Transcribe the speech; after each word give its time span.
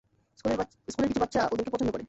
স্কুলের 0.87 1.09
কিছু 1.09 1.19
বাচ্চা 1.19 1.41
ওদেরকে 1.51 1.71
পছন্দ 1.71 1.89
করে। 1.89 1.99